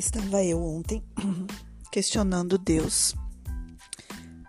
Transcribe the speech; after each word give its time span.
Estava 0.00 0.42
eu 0.42 0.64
ontem 0.64 1.04
questionando 1.92 2.56
Deus 2.56 3.14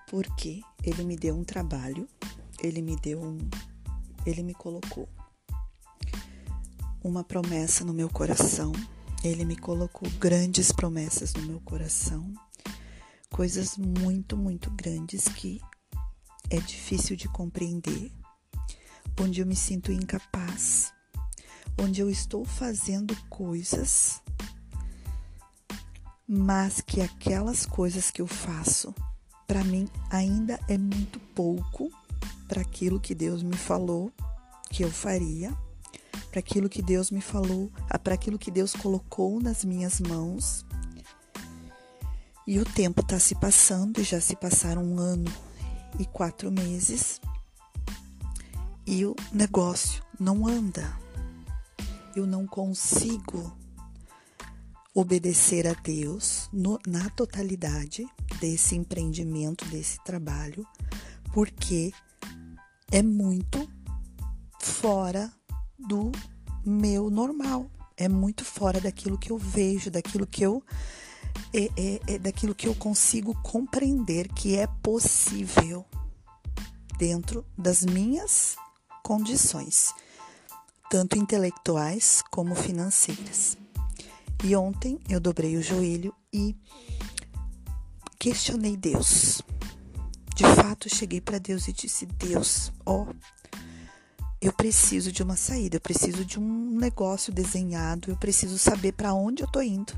porque 0.09 0.61
ele 0.81 1.03
me 1.03 1.17
deu 1.17 1.35
um 1.35 1.43
trabalho, 1.43 2.07
ele 2.63 2.81
me 2.81 2.95
deu 2.95 3.21
um. 3.21 3.37
Ele 4.25 4.43
me 4.43 4.53
colocou 4.53 5.09
uma 7.03 7.21
promessa 7.21 7.83
no 7.83 7.93
meu 7.93 8.09
coração, 8.09 8.71
ele 9.25 9.43
me 9.43 9.57
colocou 9.57 10.09
grandes 10.11 10.71
promessas 10.71 11.33
no 11.33 11.41
meu 11.41 11.59
coração, 11.59 12.33
coisas 13.29 13.75
muito, 13.75 14.37
muito 14.37 14.71
grandes 14.71 15.25
que 15.25 15.59
é 16.49 16.61
difícil 16.61 17.17
de 17.17 17.27
compreender, 17.27 18.09
onde 19.19 19.41
eu 19.41 19.45
me 19.45 19.57
sinto 19.57 19.91
incapaz, 19.91 20.93
onde 21.77 21.99
eu 21.99 22.09
estou 22.09 22.45
fazendo 22.45 23.13
coisas 23.27 24.20
mas 26.33 26.79
que 26.79 27.01
aquelas 27.01 27.65
coisas 27.65 28.09
que 28.09 28.21
eu 28.21 28.27
faço, 28.27 28.95
para 29.45 29.65
mim 29.65 29.85
ainda 30.09 30.57
é 30.69 30.77
muito 30.77 31.19
pouco 31.35 31.91
para 32.47 32.61
aquilo 32.61 33.01
que 33.01 33.13
Deus 33.13 33.43
me 33.43 33.57
falou 33.57 34.13
que 34.69 34.81
eu 34.81 34.89
faria, 34.89 35.53
para 36.29 36.39
aquilo 36.39 36.69
que 36.69 36.81
Deus 36.81 37.11
me 37.11 37.19
falou, 37.19 37.69
para 38.01 38.13
aquilo 38.13 38.39
que 38.39 38.49
Deus 38.49 38.73
colocou 38.73 39.41
nas 39.41 39.65
minhas 39.65 39.99
mãos. 39.99 40.65
E 42.47 42.59
o 42.59 42.63
tempo 42.63 43.01
está 43.01 43.19
se 43.19 43.35
passando 43.35 43.99
e 43.99 44.03
já 44.05 44.21
se 44.21 44.37
passaram 44.37 44.85
um 44.85 44.99
ano 44.99 45.29
e 45.99 46.05
quatro 46.05 46.49
meses 46.49 47.19
e 48.87 49.05
o 49.05 49.13
negócio 49.33 50.01
não 50.17 50.47
anda. 50.47 50.97
Eu 52.15 52.25
não 52.25 52.47
consigo 52.47 53.53
obedecer 54.93 55.67
a 55.67 55.73
Deus 55.73 56.49
no, 56.51 56.79
na 56.85 57.09
totalidade 57.11 58.05
desse 58.39 58.75
empreendimento, 58.75 59.65
desse 59.65 60.03
trabalho, 60.03 60.65
porque 61.33 61.93
é 62.91 63.01
muito 63.01 63.69
fora 64.59 65.31
do 65.79 66.11
meu 66.65 67.09
normal, 67.09 67.69
é 67.95 68.09
muito 68.09 68.43
fora 68.43 68.79
daquilo 68.81 69.17
que 69.17 69.31
eu 69.31 69.37
vejo, 69.37 69.89
daquilo 69.89 70.27
que 70.27 70.43
eu 70.43 70.63
é, 71.53 71.65
é, 71.77 72.15
é 72.15 72.19
daquilo 72.19 72.53
que 72.53 72.67
eu 72.67 72.75
consigo 72.75 73.33
compreender 73.41 74.27
que 74.33 74.57
é 74.57 74.67
possível 74.83 75.85
dentro 76.97 77.45
das 77.57 77.83
minhas 77.83 78.55
condições, 79.01 79.93
tanto 80.89 81.17
intelectuais 81.17 82.21
como 82.29 82.53
financeiras. 82.55 83.60
E 84.43 84.55
ontem 84.55 84.99
eu 85.07 85.19
dobrei 85.19 85.55
o 85.55 85.61
joelho 85.61 86.13
e 86.33 86.55
questionei 88.17 88.75
Deus. 88.75 89.41
De 90.35 90.43
fato, 90.55 90.89
cheguei 90.89 91.21
para 91.21 91.37
Deus 91.37 91.67
e 91.67 91.73
disse: 91.73 92.07
Deus, 92.07 92.71
ó, 92.83 93.05
eu 94.41 94.51
preciso 94.51 95.11
de 95.11 95.21
uma 95.21 95.35
saída, 95.35 95.75
eu 95.75 95.81
preciso 95.81 96.25
de 96.25 96.39
um 96.39 96.71
negócio 96.75 97.31
desenhado, 97.31 98.09
eu 98.09 98.17
preciso 98.17 98.57
saber 98.57 98.93
para 98.93 99.13
onde 99.13 99.43
eu 99.43 99.47
estou 99.47 99.61
indo. 99.61 99.93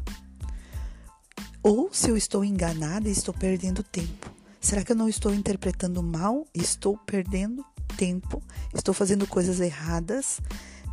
Ou 1.64 1.90
se 1.94 2.10
eu 2.10 2.18
estou 2.18 2.44
enganada 2.44 3.08
e 3.08 3.14
estou 3.14 3.34
perdendo 3.34 3.82
tempo. 3.82 4.30
Será 4.60 4.84
que 4.84 4.92
eu 4.92 4.96
não 4.98 5.08
estou 5.08 5.34
interpretando 5.34 6.04
mal? 6.04 6.46
Estou 6.54 6.98
perdendo 6.98 7.66
tempo, 7.96 8.44
estou 8.74 8.94
fazendo 8.94 9.26
coisas 9.26 9.62
erradas 9.62 10.42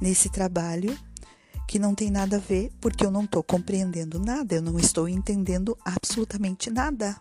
nesse 0.01 0.29
trabalho 0.29 0.97
que 1.71 1.79
não 1.79 1.95
tem 1.95 2.11
nada 2.11 2.35
a 2.35 2.41
ver, 2.41 2.73
porque 2.81 3.07
eu 3.07 3.13
não 3.13 3.23
estou 3.23 3.45
compreendendo 3.45 4.19
nada, 4.19 4.57
eu 4.57 4.61
não 4.61 4.77
estou 4.77 5.09
entendendo 5.09 5.79
absolutamente 5.85 6.69
nada. 6.69 7.17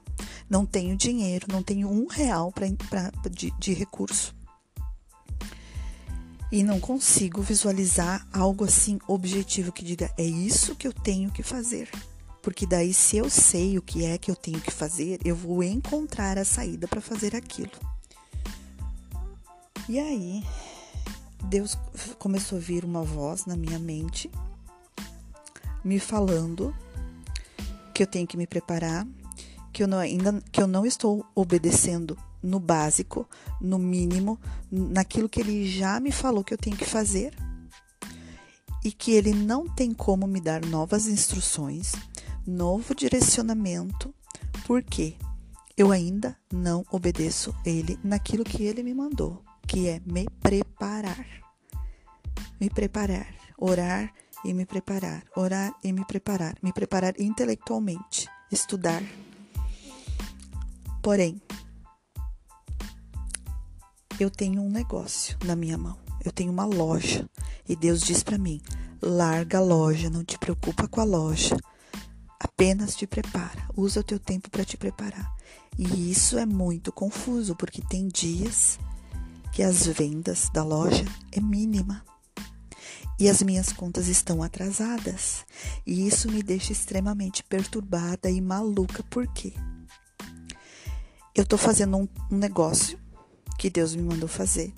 Não 0.50 0.66
tenho 0.66 0.98
dinheiro, 0.98 1.46
não 1.52 1.62
tenho 1.62 1.88
um 1.88 2.08
real 2.08 2.52
pra, 2.52 2.66
pra, 2.90 3.12
de, 3.30 3.52
de 3.60 3.74
recurso. 3.74 4.34
E 6.52 6.64
não 6.64 6.80
consigo 6.80 7.44
visualizar 7.44 8.28
algo 8.34 8.66
assim 8.66 8.98
objetivo 9.08 9.72
que 9.72 9.86
diga 9.86 10.12
é 10.18 10.24
isso 10.24 10.76
que 10.76 10.88
eu 10.88 10.94
tenho 10.94 11.30
que 11.30 11.44
fazer. 11.44 11.88
Porque 12.42 12.66
daí, 12.66 12.92
se 12.92 13.18
eu 13.18 13.30
sei 13.30 13.78
o 13.78 13.84
que 13.84 14.04
é 14.04 14.18
que 14.18 14.32
eu 14.32 14.36
tenho 14.36 14.60
que 14.60 14.72
fazer, 14.72 15.20
eu 15.24 15.36
vou 15.36 15.62
encontrar 15.62 16.40
a 16.40 16.44
saída 16.44 16.88
para 16.88 17.02
fazer 17.02 17.36
aquilo. 17.36 17.78
E 19.88 20.00
aí, 20.00 20.44
Deus 21.44 21.78
começou 22.18 22.58
a 22.58 22.62
vir 22.62 22.84
uma 22.84 23.04
voz 23.04 23.46
na 23.46 23.56
minha 23.56 23.80
mente 23.80 24.30
me 25.84 26.00
falando 26.00 26.76
que 27.94 28.04
eu 28.04 28.08
tenho 28.08 28.28
que 28.28 28.38
me 28.38 28.46
preparar, 28.46 29.08
que 29.72 29.84
eu 29.84 29.88
não, 29.88 29.98
ainda 29.98 30.42
que 30.52 30.62
eu 30.62 30.68
não 30.68 30.86
estou 30.86 31.26
obedecendo 31.34 32.18
no 32.42 32.60
básico, 32.60 33.28
no 33.60 33.78
mínimo, 33.78 34.40
naquilo 34.72 35.30
que 35.30 35.40
ele 35.40 35.70
já 35.70 36.00
me 36.00 36.12
falou 36.12 36.44
que 36.44 36.54
eu 36.54 36.58
tenho 36.58 36.78
que 36.78 36.86
fazer 36.86 37.34
e 38.84 38.92
que 38.92 39.12
ele 39.12 39.34
não 39.34 39.68
tem 39.68 39.94
como 39.94 40.26
me 40.28 40.40
dar 40.40 40.66
novas 40.66 41.08
instruções, 41.08 41.94
novo 42.46 42.96
direcionamento, 42.96 44.14
porque 44.66 45.16
eu 45.76 45.92
ainda 45.92 46.38
não 46.52 46.86
obedeço 46.92 47.54
ele 47.66 48.00
naquilo 48.04 48.44
que 48.44 48.64
ele 48.64 48.84
me 48.84 48.94
mandou 48.94 49.49
que 49.70 49.88
é 49.88 50.02
me 50.04 50.26
preparar. 50.42 51.28
Me 52.60 52.72
preparar, 52.72 53.28
orar 53.56 54.12
e 54.44 54.52
me 54.52 54.66
preparar, 54.66 55.24
orar 55.36 55.72
e 55.84 55.94
me 55.94 56.04
preparar, 56.04 56.58
me 56.64 56.74
preparar 56.74 57.14
intelectualmente, 57.20 58.28
estudar. 58.52 59.04
Porém, 61.04 61.40
eu 64.20 64.32
tenho 64.32 64.62
um 64.62 64.72
negócio 64.72 65.38
na 65.46 65.56
minha 65.56 65.78
mão, 65.78 66.00
eu 66.26 66.32
tenho 66.32 66.52
uma 66.52 66.66
loja. 66.66 67.30
E 67.68 67.76
Deus 67.76 68.02
diz 68.02 68.24
para 68.24 68.40
mim: 68.40 68.60
larga 69.00 69.60
a 69.60 69.62
loja, 69.62 70.10
não 70.10 70.26
te 70.26 70.38
preocupa 70.40 70.88
com 70.88 71.00
a 71.00 71.06
loja, 71.06 71.56
apenas 72.40 72.96
te 72.96 73.06
prepara, 73.06 73.70
usa 73.78 74.00
o 74.00 74.04
teu 74.04 74.20
tempo 74.20 74.50
para 74.50 74.66
te 74.66 74.76
preparar. 74.76 75.32
E 75.78 76.12
isso 76.12 76.40
é 76.40 76.46
muito 76.46 76.92
confuso 76.92 77.56
porque 77.56 77.82
tem 77.84 78.08
dias 78.08 78.80
que 79.52 79.64
as 79.64 79.86
vendas 79.86 80.50
da 80.54 80.64
loja 80.64 81.06
é 81.32 81.40
mínima 81.40 82.04
e 83.20 83.28
as 83.28 83.44
minhas 83.44 83.74
contas 83.74 84.08
estão 84.08 84.42
atrasadas. 84.42 85.46
E 85.86 86.08
isso 86.08 86.32
me 86.32 86.42
deixa 86.42 86.72
extremamente 86.72 87.44
perturbada 87.44 88.30
e 88.30 88.40
maluca, 88.40 89.04
porque 89.10 89.54
eu 91.36 91.44
estou 91.44 91.60
fazendo 91.60 91.98
um, 91.98 92.08
um, 92.32 92.38
negócio 92.38 92.98
que 93.58 93.70
Deus 93.70 93.94
me 93.94 94.04
mandou 94.04 94.30
fazer, 94.30 94.74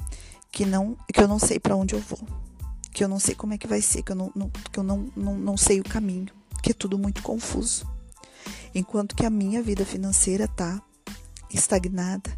que 0.52 0.66
não 0.66 0.98
que 1.14 1.22
eu 1.22 1.28
não 1.28 1.38
sei 1.38 1.59
para 1.59 1.76
onde 1.76 1.94
eu 1.94 2.00
vou, 2.00 2.20
que 2.92 3.03
eu 3.03 3.08
não 3.08 3.20
sei 3.20 3.36
como 3.36 3.53
é 3.53 3.58
que 3.58 3.68
vai 3.68 3.82
ser, 3.82 4.02
que 4.02 4.12
eu 4.12 4.16
não, 4.16 4.32
não 4.36 4.50
que 4.50 4.80
eu 4.80 4.84
não, 4.84 5.12
não, 5.16 5.38
não 5.38 5.58
sei 5.58 5.80
o 5.80 5.84
caminho, 5.84 6.34
que 6.64 6.72
é 6.72 6.74
tudo 6.74 6.98
muito 6.98 7.22
confuso. 7.22 7.88
Enquanto 8.74 9.16
que 9.16 9.26
a 9.26 9.30
minha 9.30 9.62
vida 9.62 9.86
financeira 9.86 10.46
está 10.46 10.82
estagnada 11.53 12.34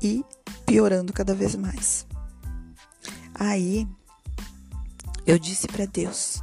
e 0.00 0.24
piorando 0.70 1.12
cada 1.12 1.34
vez 1.34 1.56
mais. 1.56 2.06
Aí 3.34 3.88
eu 5.26 5.36
disse 5.36 5.66
para 5.66 5.84
Deus: 5.84 6.40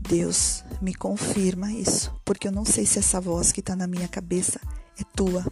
Deus, 0.00 0.64
me 0.80 0.94
confirma 0.94 1.70
isso, 1.70 2.10
porque 2.24 2.48
eu 2.48 2.52
não 2.52 2.64
sei 2.64 2.86
se 2.86 2.98
essa 2.98 3.20
voz 3.20 3.52
que 3.52 3.60
está 3.60 3.76
na 3.76 3.86
minha 3.86 4.08
cabeça 4.08 4.58
é 4.98 5.04
tua. 5.14 5.44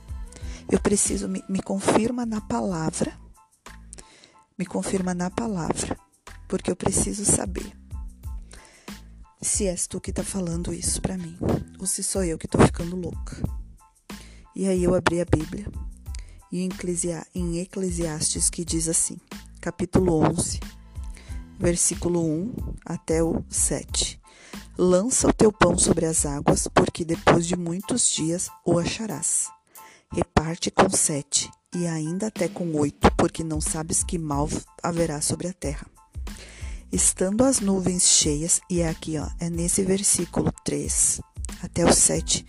Eu 0.72 0.80
preciso, 0.80 1.28
me, 1.28 1.44
me 1.50 1.60
confirma 1.60 2.24
na 2.24 2.41
palavra. 2.41 3.12
Me 4.56 4.65
confirma 4.65 5.12
na 5.12 5.28
palavra, 5.28 5.98
porque 6.48 6.70
eu 6.70 6.77
preciso 6.77 7.27
saber 7.27 7.77
se 9.42 9.66
és 9.66 9.86
tu 9.86 10.00
que 10.00 10.09
está 10.09 10.22
falando 10.22 10.72
isso 10.72 11.03
para 11.03 11.18
mim, 11.18 11.36
ou 11.78 11.84
se 11.84 12.03
sou 12.03 12.24
eu 12.24 12.38
que 12.38 12.47
estou 12.47 12.65
ficando 12.65 12.97
louca. 12.97 13.36
E 14.56 14.66
aí 14.66 14.82
eu 14.82 14.94
abri 14.94 15.20
a 15.20 15.27
Bíblia 15.27 15.66
e 16.54 16.68
em 17.34 17.59
Eclesiastes 17.59 18.48
que 18.48 18.65
diz 18.65 18.89
assim, 18.89 19.16
capítulo 19.60 20.22
11, 20.22 20.60
versículo 21.59 22.24
1 22.24 22.54
até 22.86 23.24
o 23.24 23.45
7. 23.48 24.21
Lança 24.78 25.27
o 25.27 25.33
teu 25.33 25.51
pão 25.51 25.77
sobre 25.77 26.06
as 26.06 26.24
águas, 26.24 26.68
porque 26.68 27.04
depois 27.04 27.45
de 27.45 27.56
muitos 27.56 28.09
dias 28.09 28.48
o 28.65 28.78
acharás. 28.78 29.48
Reparte 30.12 30.71
com 30.71 30.89
sete, 30.91 31.51
e 31.74 31.89
ainda 31.89 32.28
até 32.28 32.47
com 32.47 32.72
oito, 32.77 33.10
porque 33.16 33.42
não 33.42 33.60
sabes 33.60 34.04
que 34.04 34.16
mal 34.16 34.48
haverá 34.80 35.21
sobre 35.21 35.48
a 35.48 35.53
terra. 35.53 35.89
Estando 36.92 37.42
as 37.42 37.59
nuvens 37.59 38.04
cheias, 38.04 38.60
e 38.71 38.80
é 38.80 38.89
aqui, 38.89 39.18
ó, 39.18 39.28
é 39.41 39.51
nesse 39.51 39.83
versículo 39.83 40.53
3 40.65 41.21
até 41.65 41.84
o 41.84 41.92
7, 41.92 42.47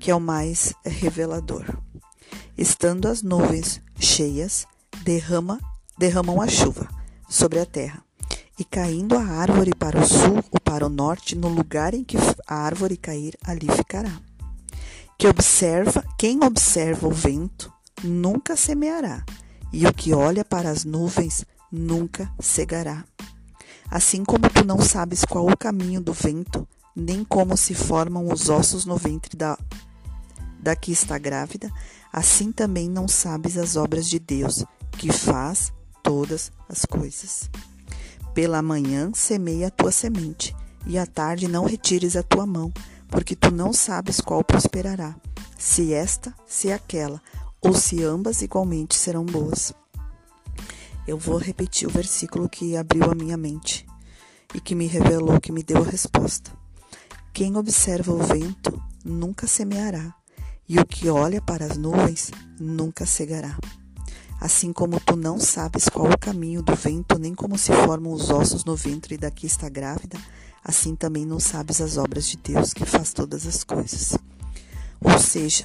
que 0.00 0.10
é 0.10 0.14
o 0.16 0.20
mais 0.20 0.74
revelador. 0.84 1.85
Estando 2.58 3.06
as 3.06 3.22
nuvens 3.22 3.82
cheias, 3.98 4.66
derrama, 5.02 5.60
derramam 5.98 6.40
a 6.40 6.48
chuva 6.48 6.88
sobre 7.28 7.58
a 7.58 7.66
terra. 7.66 8.02
E 8.58 8.64
caindo 8.64 9.14
a 9.14 9.22
árvore 9.22 9.74
para 9.74 10.00
o 10.00 10.06
sul, 10.06 10.42
o 10.50 10.58
para 10.58 10.86
o 10.86 10.88
norte, 10.88 11.36
no 11.36 11.48
lugar 11.48 11.92
em 11.92 12.02
que 12.02 12.16
a 12.46 12.54
árvore 12.54 12.96
cair, 12.96 13.36
ali 13.44 13.68
ficará. 13.70 14.18
Que 15.18 15.28
observa, 15.28 16.02
quem 16.18 16.42
observa 16.42 17.06
o 17.06 17.12
vento 17.12 17.70
nunca 18.02 18.56
semeará, 18.56 19.22
e 19.70 19.86
o 19.86 19.92
que 19.92 20.14
olha 20.14 20.42
para 20.42 20.70
as 20.70 20.82
nuvens 20.82 21.44
nunca 21.70 22.32
cegará. 22.40 23.04
Assim 23.90 24.24
como 24.24 24.48
tu 24.48 24.64
não 24.64 24.80
sabes 24.80 25.26
qual 25.26 25.46
o 25.46 25.56
caminho 25.56 26.00
do 26.00 26.14
vento, 26.14 26.66
nem 26.94 27.22
como 27.22 27.54
se 27.54 27.74
formam 27.74 28.32
os 28.32 28.48
ossos 28.48 28.86
no 28.86 28.96
ventre 28.96 29.36
da, 29.36 29.58
da 30.58 30.74
que 30.74 30.92
está 30.92 31.18
grávida, 31.18 31.70
assim 32.12 32.52
também 32.52 32.88
não 32.88 33.06
sabes 33.06 33.56
as 33.56 33.76
obras 33.76 34.08
de 34.08 34.18
Deus, 34.18 34.64
que 34.92 35.12
faz 35.12 35.72
todas 36.02 36.52
as 36.68 36.84
coisas. 36.84 37.50
Pela 38.34 38.62
manhã 38.62 39.10
semeia 39.14 39.68
a 39.68 39.70
tua 39.70 39.92
semente, 39.92 40.54
e 40.86 40.98
à 40.98 41.06
tarde 41.06 41.48
não 41.48 41.64
retires 41.64 42.16
a 42.16 42.22
tua 42.22 42.46
mão, 42.46 42.72
porque 43.08 43.34
tu 43.34 43.50
não 43.50 43.72
sabes 43.72 44.20
qual 44.20 44.42
prosperará, 44.44 45.16
se 45.58 45.92
esta, 45.92 46.34
se 46.46 46.70
aquela, 46.70 47.20
ou 47.60 47.74
se 47.74 48.02
ambas 48.02 48.42
igualmente 48.42 48.94
serão 48.94 49.24
boas. 49.24 49.72
Eu 51.06 51.18
vou 51.18 51.38
repetir 51.38 51.86
o 51.86 51.90
versículo 51.90 52.48
que 52.48 52.76
abriu 52.76 53.04
a 53.10 53.14
minha 53.14 53.36
mente 53.36 53.86
e 54.54 54.60
que 54.60 54.74
me 54.74 54.86
revelou, 54.86 55.40
que 55.40 55.52
me 55.52 55.62
deu 55.62 55.82
a 55.82 55.86
resposta. 55.86 56.50
Quem 57.32 57.56
observa 57.56 58.12
o 58.12 58.18
vento 58.18 58.82
nunca 59.04 59.46
semeará, 59.46 60.14
e 60.68 60.78
o 60.78 60.86
que 60.86 61.08
olha 61.08 61.40
para 61.40 61.64
as 61.64 61.76
nuvens 61.76 62.30
nunca 62.58 63.06
cegará. 63.06 63.56
Assim 64.40 64.72
como 64.72 65.00
tu 65.00 65.16
não 65.16 65.38
sabes 65.38 65.88
qual 65.88 66.10
o 66.10 66.18
caminho 66.18 66.62
do 66.62 66.74
vento, 66.74 67.18
nem 67.18 67.34
como 67.34 67.56
se 67.56 67.72
formam 67.72 68.12
os 68.12 68.28
ossos 68.30 68.64
no 68.64 68.76
ventre 68.76 69.16
da 69.16 69.30
que 69.30 69.46
está 69.46 69.68
grávida, 69.68 70.18
assim 70.62 70.94
também 70.94 71.24
não 71.24 71.40
sabes 71.40 71.80
as 71.80 71.96
obras 71.96 72.26
de 72.26 72.36
Deus 72.36 72.74
que 72.74 72.84
faz 72.84 73.12
todas 73.12 73.46
as 73.46 73.64
coisas. 73.64 74.18
Ou 75.00 75.18
seja, 75.18 75.64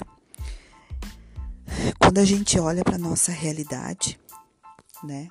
quando 1.99 2.19
a 2.19 2.25
gente 2.25 2.59
olha 2.59 2.83
para 2.83 2.95
a 2.95 2.99
nossa 2.99 3.31
realidade, 3.31 4.19
né? 5.03 5.27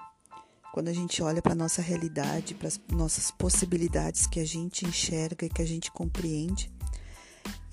Quando 0.73 0.88
a 0.88 0.93
gente 0.93 1.23
olha 1.23 1.43
para 1.43 1.52
a 1.52 1.56
nossa 1.56 1.82
realidade, 1.82 2.55
para 2.55 2.69
as 2.69 2.81
nossas 2.93 3.31
possibilidades 3.32 4.26
que 4.26 4.38
a 4.38 4.46
gente 4.46 4.87
enxerga 4.87 5.46
e 5.46 5.49
que 5.49 5.62
a 5.62 5.66
gente 5.66 5.90
compreende, 5.90 6.70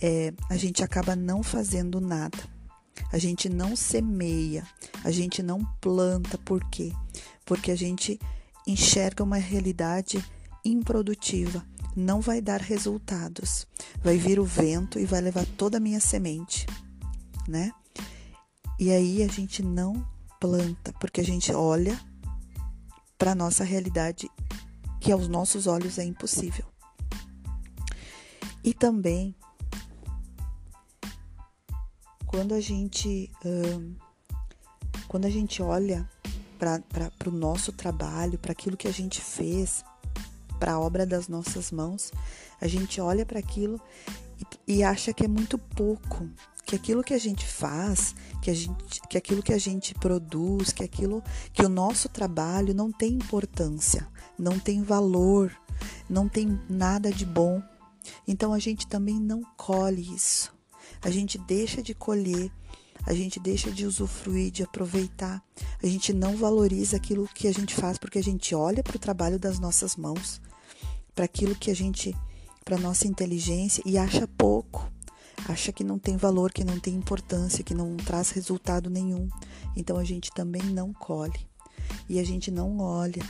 é, 0.01 0.33
a 0.49 0.57
gente 0.57 0.83
acaba 0.83 1.15
não 1.15 1.41
fazendo 1.43 1.99
nada. 1.99 2.37
A 3.11 3.17
gente 3.17 3.47
não 3.47 3.75
semeia, 3.75 4.65
a 5.03 5.11
gente 5.11 5.41
não 5.41 5.63
planta. 5.79 6.37
Por 6.39 6.63
quê? 6.69 6.91
Porque 7.45 7.71
a 7.71 7.75
gente 7.75 8.19
enxerga 8.65 9.23
uma 9.23 9.37
realidade 9.37 10.23
improdutiva, 10.65 11.65
não 11.95 12.19
vai 12.19 12.41
dar 12.41 12.59
resultados. 12.59 13.65
Vai 14.03 14.17
vir 14.17 14.39
o 14.39 14.45
vento 14.45 14.99
e 14.99 15.05
vai 15.05 15.21
levar 15.21 15.45
toda 15.57 15.77
a 15.77 15.79
minha 15.79 15.99
semente, 15.99 16.65
né? 17.47 17.71
E 18.79 18.91
aí 18.91 19.23
a 19.23 19.27
gente 19.27 19.63
não 19.63 20.05
planta, 20.39 20.93
porque 20.99 21.21
a 21.21 21.23
gente 21.23 21.51
olha 21.51 21.99
para 23.17 23.33
nossa 23.33 23.63
realidade 23.63 24.29
que 24.99 25.11
aos 25.11 25.27
nossos 25.27 25.65
olhos 25.65 25.97
é 25.97 26.03
impossível. 26.03 26.65
E 28.63 28.73
também 28.73 29.35
quando 32.37 32.53
a 32.53 32.61
gente 32.61 33.31
quando 35.07 35.25
a 35.25 35.29
gente 35.29 35.59
olha 35.63 36.07
para 36.59 37.29
o 37.29 37.31
nosso 37.31 37.71
trabalho, 37.71 38.37
para 38.37 38.51
aquilo 38.51 38.77
que 38.77 38.87
a 38.87 38.93
gente 38.93 39.19
fez, 39.19 39.83
para 40.59 40.73
a 40.73 40.79
obra 40.79 41.03
das 41.03 41.27
nossas 41.27 41.71
mãos, 41.71 42.11
a 42.61 42.67
gente 42.67 43.01
olha 43.01 43.25
para 43.25 43.39
aquilo 43.39 43.81
e, 44.67 44.75
e 44.75 44.83
acha 44.83 45.11
que 45.13 45.25
é 45.25 45.27
muito 45.27 45.57
pouco, 45.57 46.29
que 46.63 46.75
aquilo 46.75 47.03
que 47.03 47.15
a 47.15 47.17
gente 47.17 47.43
faz, 47.43 48.13
que, 48.39 48.51
a 48.51 48.53
gente, 48.53 49.01
que 49.09 49.17
aquilo 49.17 49.41
que 49.41 49.53
a 49.53 49.57
gente 49.57 49.95
produz, 49.95 50.71
que 50.71 50.83
aquilo 50.83 51.23
que 51.51 51.65
o 51.65 51.69
nosso 51.69 52.07
trabalho 52.07 52.71
não 52.71 52.91
tem 52.91 53.13
importância, 53.13 54.07
não 54.37 54.59
tem 54.59 54.83
valor, 54.83 55.51
não 56.07 56.29
tem 56.29 56.61
nada 56.69 57.11
de 57.11 57.25
bom. 57.25 57.63
Então 58.27 58.53
a 58.53 58.59
gente 58.59 58.85
também 58.85 59.19
não 59.19 59.41
colhe 59.57 60.13
isso. 60.13 60.55
A 61.07 61.09
gente 61.09 61.37
deixa 61.37 61.81
de 61.81 61.93
colher, 61.93 62.51
a 63.05 63.13
gente 63.13 63.39
deixa 63.39 63.71
de 63.71 63.85
usufruir, 63.85 64.51
de 64.51 64.61
aproveitar. 64.61 65.41
A 65.81 65.87
gente 65.87 66.11
não 66.11 66.35
valoriza 66.35 66.97
aquilo 66.97 67.29
que 67.33 67.47
a 67.47 67.53
gente 67.53 67.73
faz 67.73 67.97
porque 67.97 68.19
a 68.19 68.23
gente 68.23 68.53
olha 68.53 68.83
para 68.83 68.97
o 68.97 68.99
trabalho 68.99 69.39
das 69.39 69.57
nossas 69.57 69.95
mãos, 69.95 70.41
para 71.15 71.23
aquilo 71.23 71.55
que 71.55 71.71
a 71.71 71.73
gente, 71.73 72.13
para 72.65 72.77
nossa 72.77 73.07
inteligência 73.07 73.81
e 73.85 73.97
acha 73.97 74.27
pouco 74.27 74.91
acha 75.47 75.71
que 75.71 75.81
não 75.81 75.97
tem 75.97 76.17
valor, 76.17 76.51
que 76.51 76.65
não 76.65 76.77
tem 76.77 76.93
importância, 76.93 77.63
que 77.63 77.73
não 77.73 77.95
traz 77.95 78.31
resultado 78.31 78.89
nenhum. 78.89 79.29
Então 79.77 79.95
a 79.95 80.03
gente 80.03 80.29
também 80.33 80.61
não 80.63 80.91
colhe. 80.91 81.47
E 82.09 82.19
a 82.19 82.23
gente 82.25 82.51
não 82.51 82.79
olha 82.79 83.23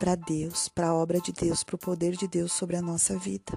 para 0.00 0.16
Deus, 0.16 0.68
para 0.68 0.88
a 0.88 0.94
obra 0.94 1.20
de 1.20 1.32
Deus, 1.32 1.62
para 1.62 1.76
o 1.76 1.78
poder 1.78 2.16
de 2.16 2.26
Deus 2.26 2.52
sobre 2.52 2.74
a 2.74 2.82
nossa 2.82 3.16
vida. 3.16 3.56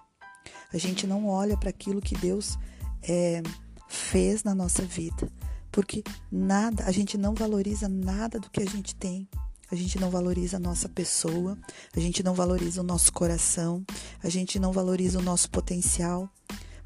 A 0.72 0.78
gente 0.78 1.08
não 1.08 1.28
olha 1.28 1.58
para 1.58 1.72
aquilo 1.72 2.00
que 2.00 2.16
Deus 2.16 2.60
é, 3.04 3.42
fez 3.88 4.44
na 4.44 4.54
nossa 4.54 4.84
vida, 4.84 5.32
porque 5.72 6.04
nada, 6.32 6.84
a 6.86 6.92
gente 6.92 7.18
não 7.18 7.34
valoriza 7.34 7.88
nada 7.88 8.40
do 8.40 8.50
que 8.50 8.62
a 8.62 8.66
gente 8.66 8.96
tem. 8.96 9.28
A 9.72 9.76
gente 9.76 10.00
não 10.00 10.10
valoriza 10.10 10.58
a 10.58 10.60
nossa 10.60 10.90
pessoa, 10.90 11.56
a 11.96 12.00
gente 12.00 12.24
não 12.24 12.34
valoriza 12.34 12.82
o 12.82 12.84
nosso 12.84 13.14
coração, 13.14 13.86
a 14.24 14.28
gente 14.28 14.60
não 14.60 14.72
valoriza 14.72 15.20
o 15.20 15.22
nosso 15.22 15.48
potencial, 15.52 16.28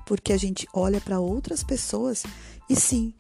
porque 0.06 0.34
a 0.34 0.38
gente 0.38 0.68
olha 0.74 1.00
para 1.00 1.18
outras 1.18 1.64
pessoas 1.64 2.24
e 2.70 2.76
sim, 2.76 3.14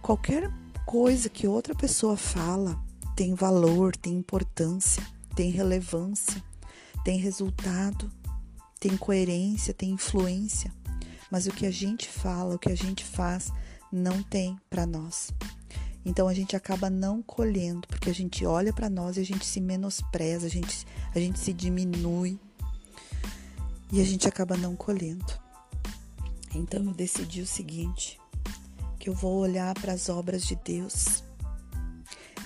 qualquer 0.00 0.50
coisa 0.86 1.28
que 1.28 1.46
outra 1.46 1.74
pessoa 1.74 2.16
fala 2.16 2.82
tem 3.14 3.34
valor, 3.34 3.94
tem 3.94 4.14
importância, 4.14 5.06
tem 5.36 5.50
relevância, 5.50 6.42
tem 7.04 7.18
resultado, 7.18 8.10
tem 8.80 8.96
coerência, 8.96 9.74
tem 9.74 9.90
influência. 9.90 10.72
Mas 11.30 11.46
o 11.46 11.50
que 11.50 11.66
a 11.66 11.70
gente 11.70 12.08
fala, 12.08 12.54
o 12.54 12.58
que 12.58 12.70
a 12.70 12.76
gente 12.76 13.04
faz, 13.04 13.52
não 13.90 14.22
tem 14.22 14.58
para 14.68 14.86
nós. 14.86 15.32
Então 16.04 16.28
a 16.28 16.34
gente 16.34 16.54
acaba 16.54 16.90
não 16.90 17.22
colhendo, 17.22 17.88
porque 17.88 18.10
a 18.10 18.14
gente 18.14 18.44
olha 18.44 18.72
para 18.72 18.90
nós 18.90 19.16
e 19.16 19.20
a 19.20 19.24
gente 19.24 19.46
se 19.46 19.60
menospreza, 19.60 20.46
a 20.46 20.50
gente, 20.50 20.86
a 21.14 21.18
gente 21.18 21.38
se 21.38 21.52
diminui 21.52 22.38
e 23.90 24.00
a 24.00 24.04
gente 24.04 24.28
acaba 24.28 24.56
não 24.56 24.76
colhendo. 24.76 25.24
Então 26.54 26.84
eu 26.84 26.92
decidi 26.92 27.40
o 27.40 27.46
seguinte: 27.46 28.20
que 28.98 29.08
eu 29.08 29.14
vou 29.14 29.38
olhar 29.38 29.74
para 29.74 29.92
as 29.92 30.08
obras 30.08 30.44
de 30.44 30.56
Deus. 30.56 31.24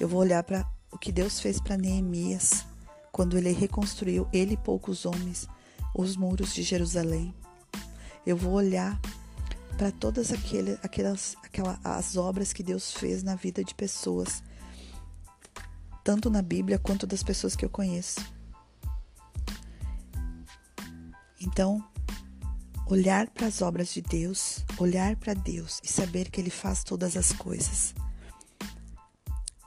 Eu 0.01 0.07
vou 0.07 0.21
olhar 0.21 0.43
para 0.45 0.69
o 0.93 0.99
que 0.99 1.11
Deus 1.11 1.41
fez 1.41 1.61
para 1.61 1.77
Neemias 1.77 2.65
quando 3.11 3.37
ele 3.37 3.51
reconstruiu, 3.51 4.29
ele 4.33 4.55
e 4.55 4.57
poucos 4.57 5.05
homens, 5.05 5.49
os 5.95 6.17
muros 6.17 6.55
de 6.55 6.63
Jerusalém. 6.63 7.35
Eu 8.29 8.37
vou 8.37 8.53
olhar 8.53 9.01
para 9.79 9.91
todas 9.91 10.31
aquele, 10.31 10.79
aquelas, 10.83 11.35
aquelas 11.43 11.79
as 11.83 12.15
obras 12.15 12.53
que 12.53 12.63
Deus 12.63 12.93
fez 12.93 13.23
na 13.23 13.35
vida 13.35 13.65
de 13.65 13.75
pessoas, 13.75 14.43
tanto 16.05 16.29
na 16.29 16.43
Bíblia 16.43 16.79
quanto 16.79 17.07
das 17.07 17.23
pessoas 17.23 17.57
que 17.57 17.65
eu 17.65 17.71
conheço. 17.71 18.21
Então, 21.41 21.83
olhar 22.87 23.31
para 23.31 23.47
as 23.47 23.63
obras 23.63 23.95
de 23.95 24.03
Deus, 24.03 24.63
olhar 24.77 25.17
para 25.17 25.33
Deus 25.33 25.81
e 25.83 25.89
saber 25.89 26.29
que 26.31 26.39
Ele 26.39 26.51
faz 26.51 26.85
todas 26.85 27.17
as 27.17 27.33
coisas, 27.33 27.95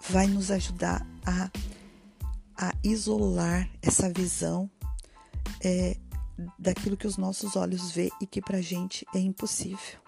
vai 0.08 0.28
nos 0.28 0.52
ajudar 0.52 1.04
a, 1.26 1.50
a 2.56 2.76
isolar 2.84 3.68
essa 3.82 4.08
visão 4.14 4.70
é, 5.64 5.98
daquilo 6.58 6.98
que 6.98 7.08
os 7.08 7.18
nossos 7.18 7.56
olhos 7.56 7.92
vê 7.92 8.10
e 8.22 8.28
que 8.28 8.42
para 8.42 8.58
a 8.58 8.62
gente 8.62 9.06
é 9.14 9.20
impossível. 9.20 10.00